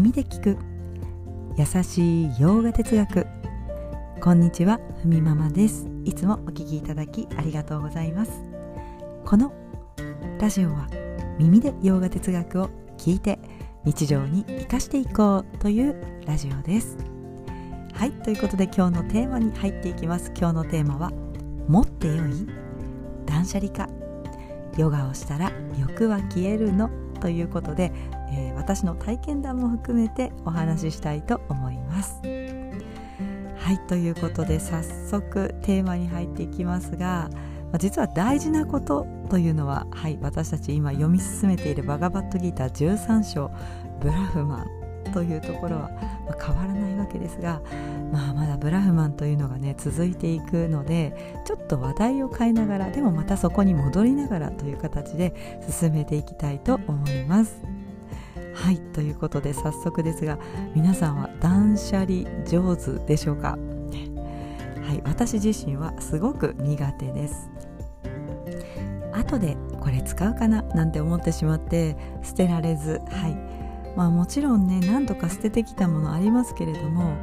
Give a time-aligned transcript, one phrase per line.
[0.00, 0.56] 耳で聞く。
[1.58, 3.26] 優しい洋画哲学。
[4.22, 5.90] こんにちはふみママです。
[6.06, 8.32] いつもお聞きいただきありがとうございます。
[9.26, 9.52] この
[10.40, 10.88] ラジオは
[11.38, 13.38] 耳で洋画哲学を聞いて
[13.84, 15.94] 日常に生かしていこうという
[16.26, 16.96] ラジオです。
[17.92, 20.32] はいということで今日のテーマに入っていきます。
[20.34, 21.10] 今日のテーマは
[21.68, 22.48] 持ってよい
[23.26, 23.86] 断捨離か
[24.78, 26.88] ヨガをしたら欲は消えるの。
[27.20, 27.92] ということで、
[28.32, 37.30] えー、私の体験談も含めてお話ししたいと思いますはいということで早速テーマに入っていきますが
[37.78, 43.50] 実は大事なことというのは、はい、私たち今読み進めているバガバットギーター13章
[44.00, 44.80] ブラフマン
[45.12, 45.90] というところは、
[46.26, 47.60] まあ、変わらないわけですが、
[48.12, 57.79] まあ、まだブラフマンというのがね続いていくのでちょっと話題を変えながらでもまたそこに戻りながらという形で進めていきたいと思います。
[58.62, 60.38] はいということで早速ですが
[60.74, 63.58] 皆さんは断捨離上手でしょうか？
[64.82, 67.50] はい私自身はすごく苦手です。
[69.12, 70.62] 後でこれ使うかな？
[70.62, 73.96] なんて思ってしまって捨てられずはい。
[73.96, 77.16] まあもちろんね何度か捨ててきたものありますけれども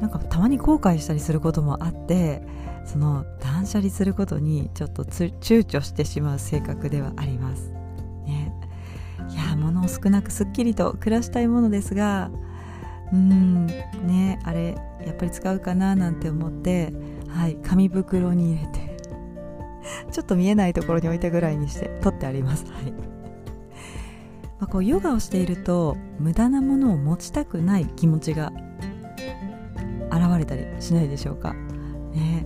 [0.00, 2.42] なんかたまに後悔したりすることもあって
[2.86, 5.32] その断捨離することにちょっと躊
[5.64, 7.72] 躇してしまう性格ではあります。
[9.90, 12.30] 少なくすっきりと暮らしたいものですが
[13.12, 16.92] うんねあれやっぱり使うかななんて思って
[17.28, 18.96] はい紙袋に入れて
[20.12, 22.64] ちょっと見えないところに置いたぐらいにして取ってあります。
[22.66, 22.92] はい
[24.60, 28.52] まあ、こうヨガをしていると無駄なものを持ちたくない気持ちが
[30.12, 31.54] 現れたりしないでしょうか。
[32.12, 32.44] ね、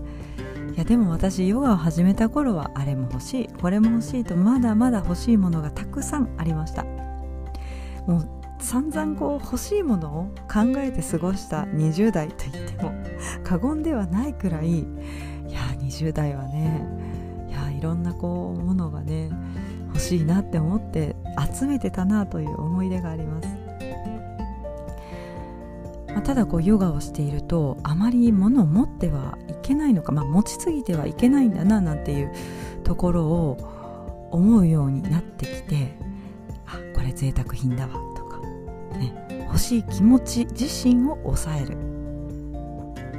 [0.74, 6.84] いやでも私ヨガを始めた頃はあれも欲しいこれも欲しいとまだまだ欲しいものがたくさんありました
[8.06, 8.28] もう
[8.60, 12.92] 散々こう欲しいものを考えて過ごした20代と言っても
[13.42, 14.86] 過言ではないくらいい
[15.48, 16.86] や20代はね
[17.50, 19.30] いやいろんなこうものがね
[19.88, 21.14] 欲しいなって思って
[21.52, 23.48] 集めてたなという思い出があります。
[26.08, 32.32] まあ、ただこうヨガをしているとあまり物を持ってはいけないのか、まあ、持ちすぎてはいけないんだななんていう
[32.84, 35.93] ところを思うようになってきて
[37.14, 38.38] 贅沢品だわとか、
[38.98, 39.14] ね、
[39.46, 41.76] 欲しい気持ち自身を抑える。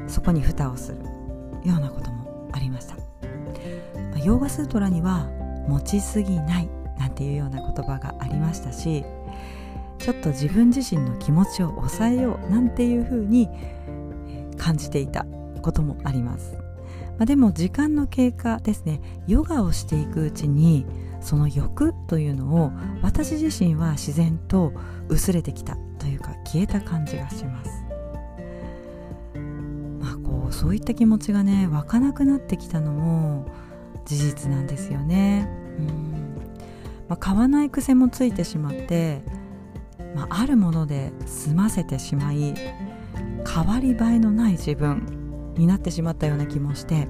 [0.07, 1.16] そこに蓋をする。
[1.69, 3.01] ようなこともありました、ま
[4.16, 5.29] あ、ヨーガスートラには
[5.67, 9.03] 持ちすぎないなんていうような言葉がありましたし
[9.97, 13.50] ちょっと自分自身の気持ちを抑えようなんていうふうに
[14.57, 15.25] 感じていた
[15.61, 16.55] こともあります、
[17.17, 19.01] まあ、でも時間の経過ですね。
[19.28, 20.85] ヨガをしていくうちに
[21.25, 22.72] その欲というのを
[23.02, 24.74] 私自身は自然と
[25.09, 27.84] 薄れてきたというか消えた感じがします。
[30.00, 33.47] まあこうそういった気持ちがね湧かなくなってきたのも
[34.06, 35.50] 事実なんですよね。
[35.80, 35.88] うん、
[37.09, 39.22] まあ、買わない癖もついてしまって
[40.16, 47.08] まあ、あるもので済ませてしまい変わり映えのない自分になってしまったような気もして、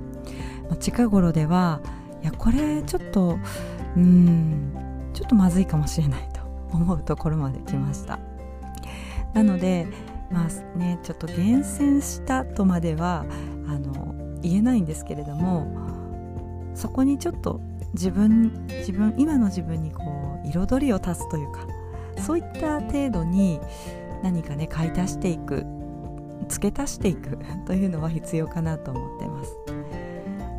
[0.70, 1.82] まあ、近頃では
[2.24, 3.38] いやこれちょっと
[3.96, 6.42] うんちょっとまずいかもしれないと
[6.72, 8.20] 思うところまで来ました
[9.34, 9.88] なので
[10.32, 13.26] まあねちょっと厳選したとまでは
[13.68, 15.68] あの言えないんですけれども
[16.74, 17.62] そこにちょっと
[17.94, 20.04] 自分自分今の自分にこ
[20.44, 21.66] う彩りを足すというか
[22.22, 23.60] そういった程度に
[24.24, 25.66] 何かね買い足していく
[26.48, 29.58] 付け足していくというのは必要かなと思ってます。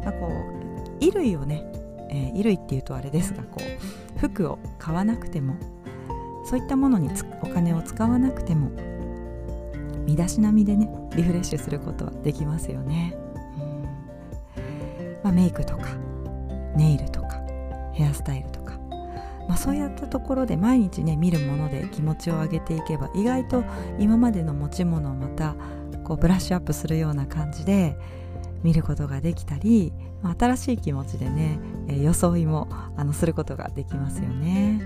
[0.05, 1.65] まあ、こう衣類をね、
[2.17, 5.57] えー、衣類っていうとあれですがこう服を買わなくても
[6.45, 7.11] そういったものに
[7.43, 8.71] お金を使わなくても
[10.07, 13.17] 身だしなみでねリフレッシュすることはできますよね。
[14.57, 15.89] うんまあ、メイクとか
[16.77, 17.41] ネイルとか
[17.93, 18.67] ヘアスタイルとか
[19.49, 23.65] まあ、そういったところで毎日ね見るもので気持ちを上げていけば意外と
[23.99, 25.55] 今までの持ち物をまた
[26.03, 27.97] こうブラッシュアップするような感じで
[28.63, 29.93] 見ることができたり、
[30.23, 31.59] ま、新しい気持ちでね、
[31.89, 34.81] え、装いもあのすることができますよね。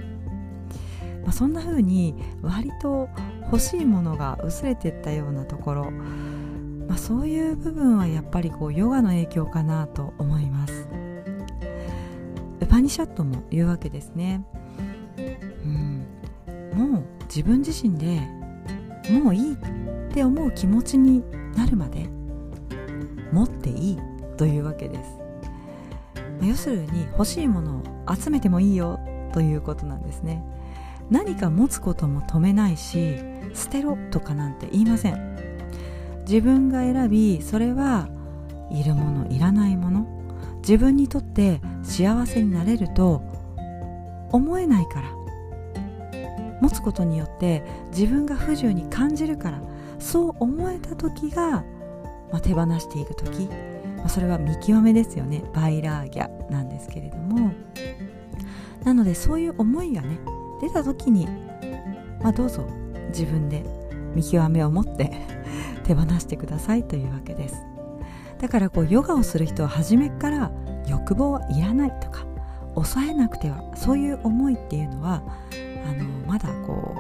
[1.23, 3.09] まあ、そんな風に割と
[3.45, 10.89] 欲しいものが薄れていったようなところ、まあ、そういう部分はやっぱりこうヨガの影響かなと思います。
[12.71, 14.45] パニシャットも言うわけですね、
[15.65, 16.07] うん、
[16.73, 18.21] もう自分自身で
[19.11, 19.57] もういいっ
[20.13, 21.25] て思う気持ちに
[21.57, 22.09] なるまで
[23.33, 23.99] 持っていい
[24.37, 25.19] というわけです。
[26.43, 27.83] 要するに欲しいものを
[28.15, 28.99] 集めてもいいよ
[29.33, 30.43] ということなんですね。
[31.11, 33.19] 何か持つことも止めないし
[33.53, 35.37] 捨てろとかなんて言いません。
[36.27, 38.09] 自分が選びそれは
[38.71, 40.07] いるものいらないもの。
[40.59, 43.23] 自分にとって幸せになれると
[44.31, 45.09] 思えないから。
[46.61, 49.61] 持つことによって自分が不自由に感じるから。
[49.99, 51.63] そう思えた時が、
[52.33, 53.49] まあ、手放していく時、
[53.97, 55.43] まあ、それは見極めですよね。
[55.55, 57.53] バイラーギャなんですけれども。
[58.85, 60.19] なのでそういう思いがね
[60.61, 61.27] 出た時に、
[62.23, 62.67] まあ、どうぞ
[63.09, 63.63] 自分で
[64.15, 65.13] 見極めを持って
[65.85, 67.63] 手放してくださいというわけです。
[68.41, 70.51] だからこうヨガをする人は初めから
[70.87, 72.25] 欲望はいらないとか
[72.75, 75.23] 抑えなくてはそういう思いっていうのは
[75.87, 76.95] あのまだこ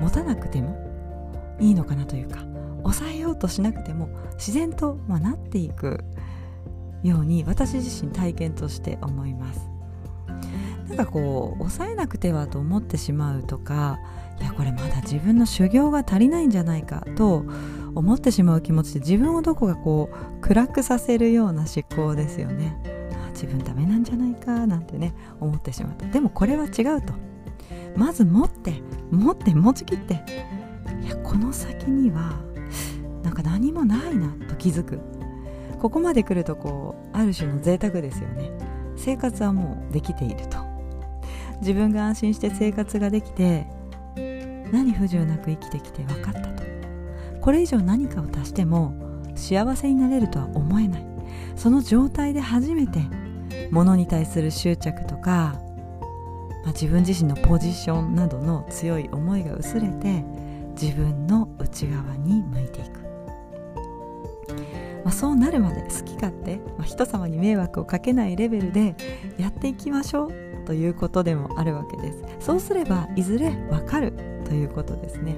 [0.00, 0.76] う持たなくても
[1.58, 2.49] いいのかなというか
[2.82, 6.04] 抑えようとしなくても自然と、まあ、なっていく
[7.02, 9.68] ように私自身体験として思います。
[10.88, 14.00] なんかこう抑えなくてはと思ってしまうとか
[14.40, 17.44] いやこれまだ自分の修行が足りないんじゃないかと
[17.94, 22.76] 思ってしまう気持ちで自分をどこかこう暗くさせるような思考ですよね。
[23.32, 26.06] 自分ダメなんじゃないかなんてね思ってしまうと。
[26.06, 27.14] でもこれは違うと。
[27.96, 30.24] まず持って持って持ちきって。
[31.02, 32.32] いやこの先には
[33.22, 35.00] なんか何もないなと気づく。
[35.78, 38.50] ここまで来るとこうある種の贅沢ですよね。
[38.96, 40.58] 生活はもうできていると。
[41.60, 43.66] 自分が安心して生活ができて
[44.72, 46.62] 何不自由なく生きてきて分かったと。
[47.40, 48.94] これ以上何かを足しても
[49.34, 51.06] 幸せになれるとは思えない。
[51.56, 53.00] その状態で初めて
[53.70, 55.60] 物に対する執着とか、
[56.64, 60.24] まあ、自分自身のポジションなどの強い思いが薄れて
[60.80, 63.00] 自分の内側に向いていく、
[65.04, 68.94] まあ、そうなるまで好き勝手、まあ、人様に迷惑をかけないレベルで
[69.38, 70.32] やっていきましょう
[70.66, 72.22] ということでもあるわけです。
[72.40, 74.12] そうすればいずれわかる
[74.44, 75.34] ということですね。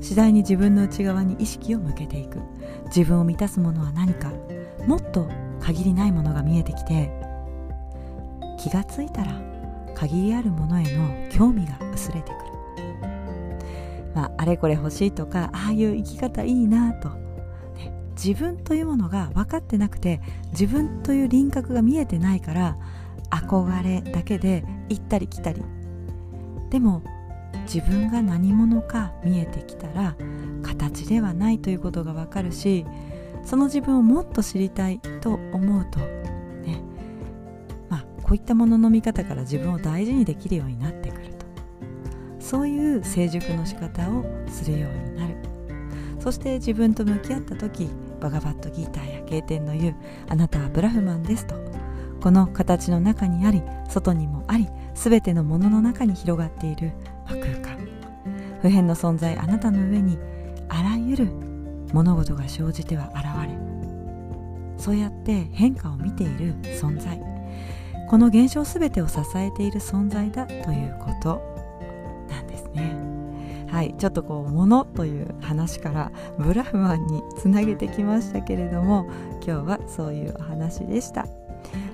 [0.00, 2.38] 次第に自分の内側に意識を向けていく。
[2.86, 4.32] 自分を満たすものは何か。
[4.86, 5.28] もっと
[5.60, 7.10] 限りないものが見えてきて
[8.58, 9.40] 気がついたら
[9.94, 12.40] 限りあるものへの興味が薄れてくる、
[14.14, 17.10] まあ、あれこれ欲しいとかああいう生き方いいなと、
[18.22, 20.20] 自分というものが分かってなくて
[20.52, 22.76] 自分という輪郭が見えてないから
[23.30, 25.62] 憧れだけで行ったり来たり。
[26.68, 27.02] でも
[27.64, 30.16] 自分が何者か見えてきたら
[30.62, 32.84] 形ではないということがわかるし
[33.44, 36.82] その自分をもっと知りたいと思うとね。
[37.88, 41.46] まあこういったものの見方から自分を大事にできるようになってくると。
[42.38, 45.36] そういう成熟の仕方をするようになる。
[46.18, 47.88] そして自分と向き合った時
[48.20, 49.94] バガバットギーターや経典の言う
[50.28, 51.54] あなたはブラフマンですと。
[52.20, 56.92] この形の中にあり外にもあり全てのものの中に広がっている
[57.26, 57.78] 空間。
[58.60, 60.18] 普遍の存在あなたの上に
[60.68, 61.26] あらゆる
[61.92, 63.58] 物事が生じては現れ
[64.76, 67.20] そうやって変化を見ている存在。
[68.08, 71.40] この現象全てを支えている存在だということ
[72.28, 73.09] なんですね。
[73.70, 79.06] はいちょっとこう物という話からブラフマンにつなげてきましたけれども
[79.46, 81.26] 今日はそういうお話でした。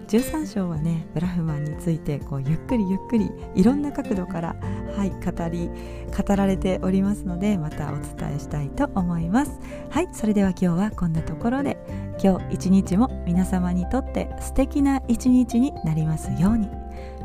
[0.08, 4.56] 13章はねブラフマンについてこうゆっくりゆっくりいろんな角度から、
[4.96, 5.68] はい、語り
[6.16, 9.58] 語られておりますのでまたお伝えしたいと思います。
[9.90, 11.76] はいそれでは今日はこんなところで
[12.22, 16.68] 今日一日も皆様にとって素敵な一日になりますように。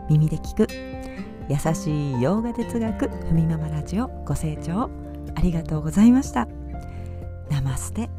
[0.10, 1.31] 耳で聞く。
[1.52, 4.90] 優しい洋画哲学ふみママラジオご清聴
[5.36, 6.48] ありがとうございました。
[7.50, 8.10] ナマステ。